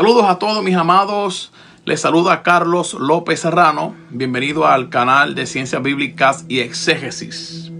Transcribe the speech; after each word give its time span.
Saludos 0.00 0.24
a 0.26 0.38
todos 0.38 0.64
mis 0.64 0.76
amados. 0.76 1.52
Les 1.84 2.00
saluda 2.00 2.42
Carlos 2.42 2.94
López 2.94 3.40
Serrano. 3.40 3.94
Bienvenido 4.08 4.66
al 4.66 4.88
canal 4.88 5.34
de 5.34 5.44
Ciencias 5.44 5.82
Bíblicas 5.82 6.46
y 6.48 6.60
Exégesis. 6.60 7.70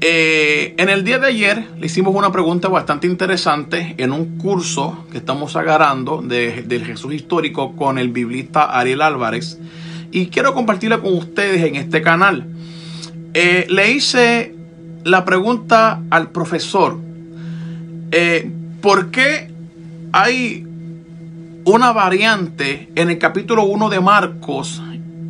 Eh, 0.00 0.74
en 0.78 0.88
el 0.88 1.04
día 1.04 1.18
de 1.18 1.26
ayer 1.26 1.68
le 1.78 1.84
hicimos 1.88 2.14
una 2.14 2.32
pregunta 2.32 2.68
bastante 2.68 3.06
interesante 3.06 3.94
en 3.98 4.12
un 4.12 4.38
curso 4.38 5.04
que 5.12 5.18
estamos 5.18 5.56
agarrando 5.56 6.22
de, 6.22 6.62
del 6.62 6.86
Jesús 6.86 7.12
histórico 7.12 7.76
con 7.76 7.98
el 7.98 8.08
biblista 8.08 8.64
Ariel 8.64 9.02
Álvarez 9.02 9.58
y 10.10 10.28
quiero 10.28 10.54
compartirla 10.54 11.02
con 11.02 11.12
ustedes 11.18 11.62
en 11.64 11.76
este 11.76 12.00
canal. 12.00 12.46
Eh, 13.34 13.66
le 13.68 13.90
hice 13.90 14.54
la 15.04 15.26
pregunta 15.26 16.00
al 16.08 16.30
profesor, 16.30 16.98
eh, 18.10 18.50
¿por 18.80 19.10
qué 19.10 19.50
hay 20.12 20.65
una 21.66 21.92
variante 21.92 22.90
en 22.94 23.10
el 23.10 23.18
capítulo 23.18 23.64
1 23.64 23.88
de 23.88 24.00
Marcos 24.00 24.80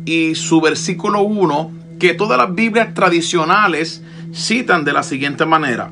y 0.05 0.35
su 0.35 0.61
versículo 0.61 1.23
1 1.23 1.71
que 1.99 2.13
todas 2.13 2.37
las 2.37 2.53
Biblias 2.53 2.93
tradicionales 2.93 4.03
citan 4.35 4.85
de 4.85 4.93
la 4.93 5.01
siguiente 5.01 5.47
manera. 5.47 5.89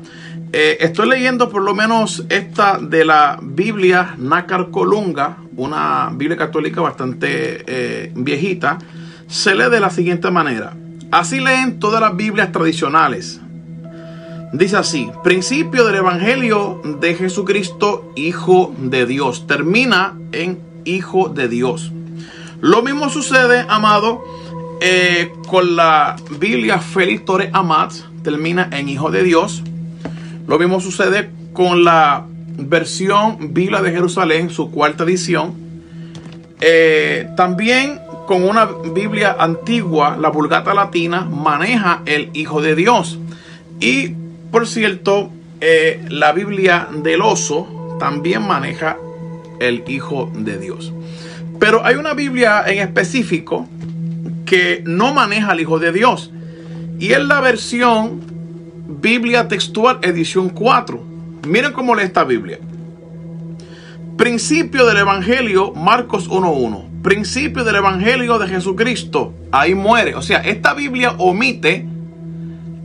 Eh, 0.52 0.78
estoy 0.80 1.08
leyendo 1.08 1.48
por 1.48 1.62
lo 1.62 1.74
menos 1.74 2.24
esta 2.28 2.78
de 2.78 3.04
la 3.04 3.40
Biblia 3.42 4.14
Nácar 4.18 4.70
Colunga, 4.70 5.38
una 5.56 6.10
Biblia 6.14 6.36
católica 6.36 6.80
bastante 6.80 7.64
eh, 7.66 8.12
viejita. 8.14 8.78
Se 9.26 9.56
lee 9.56 9.68
de 9.68 9.80
la 9.80 9.90
siguiente 9.90 10.30
manera. 10.30 10.74
Así 11.10 11.40
leen 11.40 11.80
todas 11.80 12.00
las 12.00 12.16
Biblias 12.16 12.52
tradicionales. 12.52 13.40
Dice 14.52 14.76
así, 14.76 15.10
principio 15.24 15.84
del 15.84 15.96
Evangelio 15.96 16.80
de 17.00 17.14
Jesucristo, 17.14 18.12
Hijo 18.14 18.72
de 18.78 19.04
Dios. 19.04 19.46
Termina 19.46 20.16
en 20.32 20.60
Hijo 20.84 21.28
de 21.28 21.48
Dios. 21.48 21.92
Lo 22.60 22.82
mismo 22.82 23.10
sucede, 23.10 23.66
amado, 23.68 24.22
eh, 24.80 25.32
con 25.48 25.74
la 25.74 26.16
Biblia 26.38 26.78
Félix 26.78 27.24
Torres 27.24 27.50
Amat 27.52 27.92
termina 28.22 28.68
en 28.72 28.88
Hijo 28.88 29.10
de 29.10 29.24
Dios. 29.24 29.62
Lo 30.46 30.58
mismo 30.58 30.80
sucede 30.80 31.30
con 31.52 31.84
la 31.84 32.24
versión 32.58 33.52
Biblia 33.52 33.82
de 33.82 33.90
Jerusalén, 33.90 34.50
su 34.50 34.70
cuarta 34.70 35.04
edición. 35.04 35.54
Eh, 36.60 37.28
también 37.36 38.00
con 38.26 38.42
una 38.42 38.66
Biblia 38.66 39.36
antigua, 39.38 40.16
la 40.18 40.30
Vulgata 40.30 40.72
Latina, 40.72 41.22
maneja 41.22 42.02
el 42.06 42.30
Hijo 42.32 42.60
de 42.60 42.74
Dios. 42.74 43.18
Y 43.80 44.14
por 44.56 44.66
cierto, 44.66 45.30
eh, 45.60 46.02
la 46.08 46.32
Biblia 46.32 46.88
del 46.90 47.20
Oso 47.20 47.98
también 48.00 48.40
maneja 48.40 48.96
el 49.60 49.84
Hijo 49.86 50.32
de 50.34 50.56
Dios. 50.56 50.94
Pero 51.60 51.84
hay 51.84 51.96
una 51.96 52.14
Biblia 52.14 52.64
en 52.66 52.78
específico 52.78 53.68
que 54.46 54.82
no 54.86 55.12
maneja 55.12 55.50
al 55.50 55.60
Hijo 55.60 55.78
de 55.78 55.92
Dios. 55.92 56.30
Y 56.98 57.12
es 57.12 57.22
la 57.22 57.42
versión 57.42 58.22
Biblia 58.88 59.46
textual 59.46 59.98
edición 60.00 60.48
4. 60.48 61.04
Miren 61.46 61.74
cómo 61.74 61.94
lee 61.94 62.04
esta 62.04 62.24
Biblia. 62.24 62.58
Principio 64.16 64.86
del 64.86 64.96
Evangelio, 64.96 65.74
Marcos 65.74 66.30
1.1. 66.30 67.02
Principio 67.02 67.62
del 67.62 67.76
Evangelio 67.76 68.38
de 68.38 68.48
Jesucristo. 68.48 69.34
Ahí 69.52 69.74
muere. 69.74 70.14
O 70.14 70.22
sea, 70.22 70.38
esta 70.38 70.72
Biblia 70.72 71.14
omite 71.18 71.86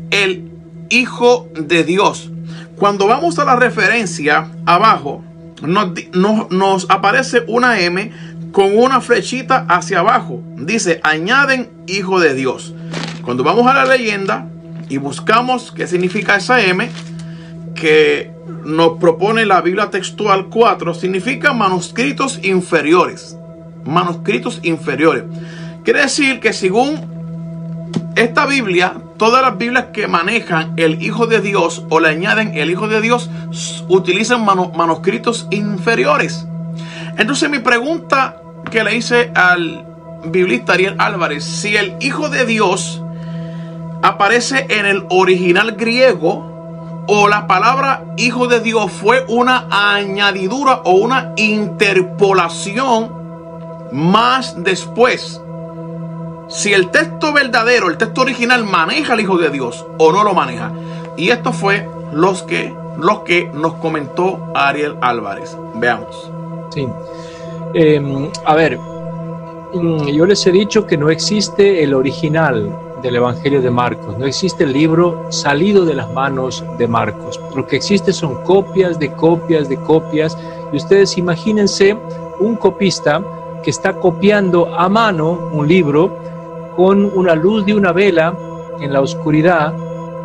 el 0.09 0.50
Hijo 0.91 1.49
de 1.55 1.83
Dios. 1.83 2.29
Cuando 2.75 3.07
vamos 3.07 3.39
a 3.39 3.45
la 3.45 3.55
referencia 3.55 4.51
abajo, 4.65 5.23
nos, 5.61 6.85
aparece 6.89 7.43
una 7.47 7.79
M 7.79 8.11
con 8.51 8.77
una 8.77 8.99
flechita 8.99 9.65
hacia 9.69 9.99
abajo. 9.99 10.43
Dice, 10.57 10.99
añaden 11.03 11.69
hijo 11.87 12.19
de 12.19 12.33
Dios. 12.33 12.73
Cuando 13.23 13.43
vamos 13.43 13.67
a 13.67 13.73
la 13.73 13.85
leyenda 13.85 14.49
y 14.89 14.97
buscamos 14.97 15.71
qué 15.71 15.87
significa 15.87 16.35
esa 16.35 16.61
M, 16.61 16.89
que 17.73 18.31
nos 18.65 18.99
propone 18.99 19.45
la 19.45 19.61
Biblia 19.61 19.89
textual 19.89 20.47
4, 20.49 20.93
significa 20.93 21.53
manuscritos 21.53 22.39
inferiores. 22.43 23.37
Manuscritos 23.85 24.59
inferiores. 24.63 25.23
Quiere 25.85 26.01
decir 26.01 26.41
que 26.41 26.51
según 26.51 26.99
esta 28.15 28.45
Biblia, 28.45 28.93
todas 29.17 29.41
las 29.41 29.57
Biblias 29.57 29.87
que 29.93 30.07
manejan 30.07 30.73
el 30.77 31.01
Hijo 31.01 31.27
de 31.27 31.41
Dios 31.41 31.85
o 31.89 31.99
le 31.99 32.09
añaden 32.09 32.57
el 32.57 32.69
Hijo 32.69 32.87
de 32.87 33.01
Dios 33.01 33.29
utilizan 33.87 34.43
manuscritos 34.45 35.47
inferiores. 35.51 36.45
Entonces 37.17 37.49
mi 37.49 37.59
pregunta 37.59 38.41
que 38.69 38.83
le 38.83 38.95
hice 38.95 39.31
al 39.35 39.85
biblista 40.25 40.73
Ariel 40.73 40.95
Álvarez, 40.99 41.43
si 41.43 41.75
el 41.75 41.95
Hijo 42.01 42.29
de 42.29 42.45
Dios 42.45 43.01
aparece 44.01 44.65
en 44.69 44.85
el 44.85 45.05
original 45.09 45.73
griego 45.73 47.03
o 47.07 47.27
la 47.27 47.47
palabra 47.47 48.05
Hijo 48.17 48.47
de 48.47 48.59
Dios 48.59 48.91
fue 48.91 49.25
una 49.27 49.67
añadidura 49.69 50.81
o 50.83 50.91
una 50.91 51.33
interpolación 51.37 53.21
más 53.91 54.63
después. 54.63 55.41
Si 56.51 56.73
el 56.73 56.91
texto 56.91 57.31
verdadero, 57.31 57.89
el 57.89 57.97
texto 57.97 58.21
original 58.21 58.65
maneja 58.65 59.13
al 59.13 59.21
Hijo 59.21 59.37
de 59.37 59.49
Dios 59.49 59.85
o 59.97 60.11
no 60.11 60.21
lo 60.21 60.33
maneja. 60.33 60.73
Y 61.15 61.29
esto 61.29 61.53
fue 61.53 61.87
los 62.11 62.43
que, 62.43 62.75
los 62.97 63.19
que 63.19 63.49
nos 63.53 63.75
comentó 63.75 64.37
Ariel 64.53 64.97
Álvarez. 64.99 65.57
Veamos. 65.75 66.29
Sí. 66.71 66.89
Em, 67.73 68.29
a 68.45 68.55
ver, 68.55 68.77
mm, 68.77 70.07
yo 70.07 70.25
les 70.25 70.45
he 70.45 70.51
dicho 70.51 70.85
que 70.85 70.97
no 70.97 71.09
existe 71.09 71.83
el 71.83 71.93
original 71.93 72.77
del 73.01 73.15
Evangelio 73.15 73.61
de 73.61 73.71
Marcos, 73.71 74.17
no 74.17 74.25
existe 74.25 74.65
el 74.65 74.73
libro 74.73 75.31
salido 75.31 75.85
de 75.85 75.93
las 75.93 76.11
manos 76.11 76.65
de 76.77 76.85
Marcos. 76.85 77.39
Lo 77.55 77.65
que 77.65 77.77
existe 77.77 78.11
son 78.11 78.43
copias 78.43 78.99
de 78.99 79.13
copias 79.13 79.69
de 79.69 79.77
copias. 79.77 80.37
Y 80.73 80.77
ustedes 80.77 81.17
imagínense 81.17 81.97
un 82.41 82.57
copista 82.57 83.23
que 83.63 83.69
está 83.69 83.93
copiando 83.93 84.75
a 84.75 84.89
mano 84.89 85.49
un 85.53 85.67
libro 85.67 86.11
con 86.75 87.11
una 87.15 87.35
luz 87.35 87.65
de 87.65 87.73
una 87.73 87.91
vela 87.91 88.35
en 88.79 88.93
la 88.93 89.01
oscuridad 89.01 89.73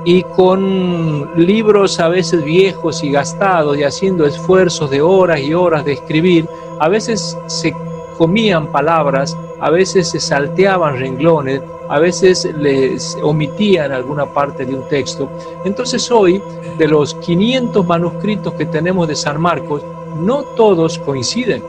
y 0.04 0.22
con 0.22 1.30
libros 1.36 1.98
a 1.98 2.08
veces 2.08 2.44
viejos 2.44 3.02
y 3.02 3.10
gastados 3.10 3.76
y 3.76 3.82
haciendo 3.82 4.24
esfuerzos 4.24 4.88
de 4.88 5.00
horas 5.00 5.40
y 5.40 5.52
horas 5.52 5.84
de 5.84 5.94
escribir, 5.94 6.48
a 6.78 6.88
veces 6.88 7.36
se 7.48 7.74
comían 8.16 8.68
palabras, 8.68 9.36
a 9.60 9.70
veces 9.70 10.08
se 10.08 10.20
salteaban 10.20 10.98
renglones, 10.98 11.60
a 11.88 11.98
veces 11.98 12.44
les 12.56 13.18
omitían 13.22 13.90
alguna 13.90 14.26
parte 14.26 14.64
de 14.64 14.74
un 14.74 14.88
texto. 14.88 15.28
Entonces 15.64 16.08
hoy, 16.10 16.40
de 16.78 16.86
los 16.86 17.14
500 17.14 17.84
manuscritos 17.84 18.54
que 18.54 18.66
tenemos 18.66 19.08
de 19.08 19.16
San 19.16 19.40
Marcos, 19.40 19.82
no 20.20 20.42
todos 20.42 20.98
coinciden. 20.98 21.62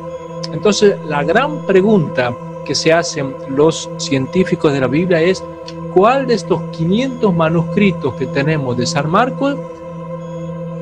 Entonces 0.52 0.96
la 1.08 1.24
gran 1.24 1.66
pregunta 1.66 2.36
que 2.68 2.76
se 2.76 2.92
hacen 2.92 3.34
los 3.50 3.90
científicos 3.98 4.74
de 4.74 4.82
la 4.82 4.88
Biblia 4.88 5.22
es, 5.22 5.44
¿cuál 5.94 6.28
de 6.28 6.34
estos 6.34 6.62
500 6.72 7.34
manuscritos 7.34 8.14
que 8.16 8.28
tenemos 8.28 8.76
de 8.78 8.86
San 8.86 9.10
Marcos 9.10 9.56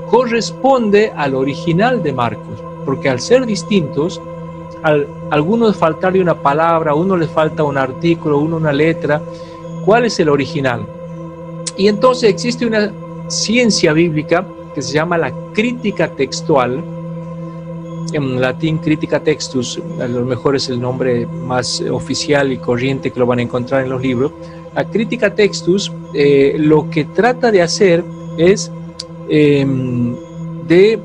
corresponde 0.10 1.14
al 1.16 1.36
original 1.36 2.02
de 2.02 2.12
Marcos? 2.12 2.62
Porque 2.84 3.10
al 3.10 3.20
ser 3.20 3.46
distintos, 3.46 4.20
al 4.84 5.08
algunos 5.32 5.76
faltarle 5.76 6.22
una 6.22 6.36
palabra, 6.36 6.92
a 6.92 6.96
uno 6.96 7.18
le 7.18 7.28
falta 7.28 7.64
un 7.64 7.78
artículo, 7.78 8.38
a 8.38 8.40
uno 8.40 8.58
una 8.58 8.74
letra, 8.74 9.22
¿cuál 9.84 10.06
es 10.06 10.20
el 10.20 10.30
original? 10.30 10.86
Y 11.78 11.88
entonces 11.88 12.30
existe 12.30 12.66
una 12.66 12.92
ciencia 13.28 13.94
bíblica 13.94 14.46
que 14.74 14.82
se 14.82 14.94
llama 14.94 15.18
la 15.18 15.32
crítica 15.54 16.08
textual, 16.08 16.84
en 18.14 18.40
latín 18.40 18.78
crítica 18.78 19.20
textus, 19.20 19.82
a 20.00 20.08
lo 20.08 20.26
mejor 20.26 20.56
es 20.56 20.70
el 20.70 20.80
nombre 20.80 21.26
más 21.26 21.82
oficial 21.82 22.52
y 22.52 22.58
corriente 22.58 23.12
que 23.12 23.20
lo 23.20 23.26
van 23.26 23.40
a 23.40 23.42
encontrar 23.42 23.84
en 23.84 23.90
los 23.90 24.02
libros. 24.02 24.32
La 24.76 24.84
crítica 24.86 25.34
textus 25.34 25.92
eh, 26.14 26.56
lo 26.58 26.90
que 26.90 27.06
trata 27.06 27.52
de 27.52 27.62
hacer 27.62 28.04
es 28.38 28.72
em, 29.30 30.16
de 30.68 31.00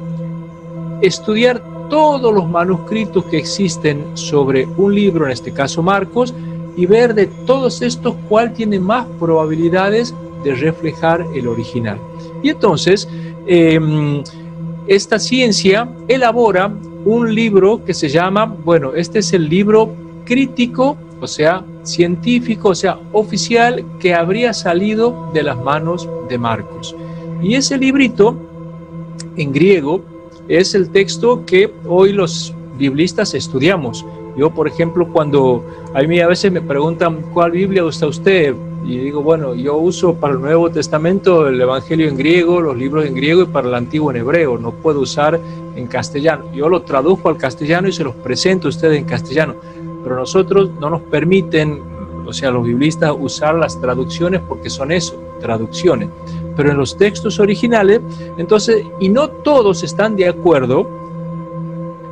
estudiar 1.02 1.62
todos 1.88 2.32
los 2.32 2.48
manuscritos 2.48 3.24
que 3.26 3.38
existen 3.38 4.04
sobre 4.14 4.66
un 4.76 4.94
libro, 4.94 5.26
en 5.26 5.32
este 5.32 5.52
caso 5.52 5.82
Marcos, 5.82 6.34
y 6.76 6.86
ver 6.86 7.14
de 7.14 7.26
todos 7.46 7.82
estos 7.82 8.14
cuál 8.28 8.52
tiene 8.52 8.78
más 8.78 9.06
probabilidades 9.18 10.14
de 10.44 10.54
reflejar 10.54 11.26
el 11.34 11.48
original. 11.48 11.98
Y 12.42 12.50
entonces, 12.50 13.08
em, 13.46 14.22
esta 14.86 15.18
ciencia 15.18 15.88
elabora 16.08 16.72
un 17.04 17.34
libro 17.34 17.84
que 17.84 17.94
se 17.94 18.08
llama, 18.08 18.44
bueno, 18.46 18.94
este 18.94 19.20
es 19.20 19.32
el 19.32 19.48
libro 19.48 19.94
crítico, 20.24 20.96
o 21.20 21.26
sea, 21.26 21.64
científico, 21.82 22.70
o 22.70 22.74
sea, 22.74 22.98
oficial, 23.12 23.84
que 23.98 24.14
habría 24.14 24.52
salido 24.52 25.30
de 25.32 25.42
las 25.42 25.58
manos 25.58 26.08
de 26.28 26.38
Marcos. 26.38 26.94
Y 27.42 27.54
ese 27.54 27.78
librito, 27.78 28.36
en 29.36 29.52
griego, 29.52 30.02
es 30.48 30.74
el 30.74 30.90
texto 30.90 31.44
que 31.46 31.72
hoy 31.86 32.12
los 32.12 32.54
biblistas 32.78 33.34
estudiamos. 33.34 34.04
Yo, 34.36 34.50
por 34.50 34.68
ejemplo, 34.68 35.08
cuando 35.12 35.64
a 35.94 36.02
mí 36.02 36.20
a 36.20 36.26
veces 36.26 36.52
me 36.52 36.60
preguntan 36.60 37.22
cuál 37.32 37.52
Biblia 37.52 37.84
usa 37.84 38.08
usted, 38.08 38.54
y 38.84 38.98
digo, 38.98 39.22
bueno, 39.22 39.54
yo 39.54 39.76
uso 39.76 40.14
para 40.14 40.34
el 40.34 40.40
Nuevo 40.40 40.70
Testamento 40.70 41.46
el 41.46 41.60
Evangelio 41.60 42.08
en 42.08 42.16
griego, 42.16 42.60
los 42.60 42.76
libros 42.76 43.04
en 43.04 43.14
griego 43.14 43.42
y 43.42 43.46
para 43.46 43.68
el 43.68 43.74
Antiguo 43.74 44.10
en 44.10 44.18
hebreo, 44.18 44.58
no 44.58 44.72
puedo 44.72 45.00
usar 45.00 45.38
en 45.76 45.86
castellano. 45.86 46.46
Yo 46.54 46.68
lo 46.68 46.82
traduzco 46.82 47.28
al 47.28 47.36
castellano 47.36 47.88
y 47.88 47.92
se 47.92 48.04
los 48.04 48.14
presento 48.16 48.68
a 48.68 48.70
ustedes 48.70 48.98
en 48.98 49.04
castellano, 49.04 49.54
pero 50.02 50.16
nosotros 50.16 50.70
no 50.80 50.88
nos 50.88 51.02
permiten, 51.02 51.82
o 52.26 52.32
sea, 52.32 52.50
los 52.50 52.64
biblistas 52.64 53.14
usar 53.18 53.54
las 53.54 53.78
traducciones 53.80 54.40
porque 54.48 54.70
son 54.70 54.92
eso, 54.92 55.20
traducciones. 55.40 56.08
Pero 56.56 56.70
en 56.70 56.78
los 56.78 56.96
textos 56.96 57.38
originales, 57.38 58.00
entonces, 58.38 58.84
y 58.98 59.08
no 59.08 59.28
todos 59.28 59.82
están 59.82 60.16
de 60.16 60.28
acuerdo 60.28 60.86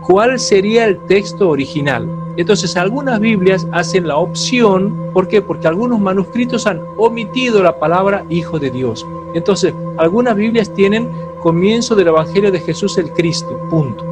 cuál 0.06 0.38
sería 0.38 0.86
el 0.86 0.98
texto 1.06 1.48
original. 1.48 2.08
Entonces, 2.38 2.76
algunas 2.76 3.18
Biblias 3.18 3.66
hacen 3.72 4.06
la 4.06 4.16
opción, 4.16 5.10
¿por 5.12 5.26
qué? 5.26 5.42
Porque 5.42 5.66
algunos 5.66 5.98
manuscritos 5.98 6.68
han 6.68 6.80
omitido 6.96 7.64
la 7.64 7.80
palabra 7.80 8.24
Hijo 8.30 8.60
de 8.60 8.70
Dios. 8.70 9.04
Entonces, 9.34 9.74
algunas 9.96 10.36
Biblias 10.36 10.72
tienen 10.72 11.10
comienzo 11.42 11.96
del 11.96 12.06
Evangelio 12.06 12.52
de 12.52 12.60
Jesús 12.60 12.96
el 12.96 13.10
Cristo, 13.12 13.58
punto. 13.68 14.04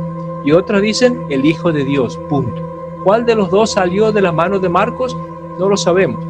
Y 0.44 0.50
otras 0.50 0.82
dicen 0.82 1.24
el 1.28 1.46
Hijo 1.46 1.72
de 1.72 1.84
Dios, 1.84 2.18
punto. 2.28 2.60
¿Cuál 3.04 3.24
de 3.26 3.36
los 3.36 3.48
dos 3.48 3.70
salió 3.70 4.10
de 4.10 4.22
la 4.22 4.32
mano 4.32 4.58
de 4.58 4.70
Marcos? 4.70 5.16
No 5.56 5.68
lo 5.68 5.76
sabemos. 5.76 6.24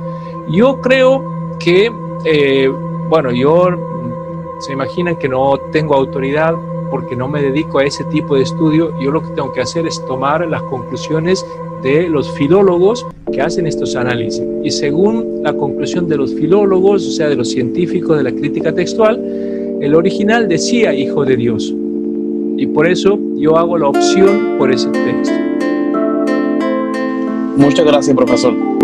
Yo 0.49 0.83
creo 0.83 1.25
que, 1.59 1.91
eh, 2.27 2.71
bueno, 3.09 3.31
yo 3.31 3.71
se 4.59 4.75
imaginan 4.75 5.17
que 5.17 5.31
no 5.31 5.57
tengo 5.73 5.95
autoridad 5.95 6.55
porque 6.91 7.17
no 7.17 7.29
me 7.29 7.43
dedico 7.43 7.79
a 7.79 7.85
ese 7.85 8.05
tipo 8.05 8.37
de 8.37 8.43
estudio. 8.43 8.93
Yo 9.01 9.11
lo 9.11 9.23
que 9.23 9.31
tengo 9.31 9.53
que 9.53 9.61
hacer 9.61 9.87
es 9.87 10.05
tomar 10.07 10.47
las 10.47 10.63
conclusiones 10.63 11.45
de 11.83 12.09
los 12.09 12.31
filólogos 12.33 13.07
que 13.33 13.41
hacen 13.41 13.67
estos 13.67 13.97
análisis. 13.97 14.43
Y 14.63 14.71
según 14.71 15.43
la 15.43 15.53
conclusión 15.53 16.09
de 16.09 16.17
los 16.17 16.35
filólogos, 16.35 17.07
o 17.07 17.11
sea, 17.11 17.29
de 17.29 17.37
los 17.37 17.51
científicos 17.51 18.17
de 18.17 18.25
la 18.25 18.33
crítica 18.33 18.73
textual, 18.73 19.21
el 19.81 19.95
original 19.95 20.49
decía 20.49 20.95
Hijo 20.95 21.25
de 21.25 21.37
Dios. 21.37 21.75
Y 22.57 22.67
por 22.67 22.89
eso 22.89 23.19
yo 23.37 23.57
hago 23.57 23.77
la 23.77 23.89
opción 23.89 24.57
por 24.59 24.73
ese 24.73 24.89
texto. 24.89 25.35
Muchas 27.57 27.87
gracias, 27.87 28.17
profesor. 28.17 28.76